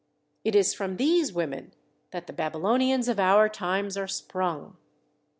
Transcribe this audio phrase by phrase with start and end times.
[0.43, 1.75] It is from these women
[2.09, 4.77] that the Babylonians of our times are sprung.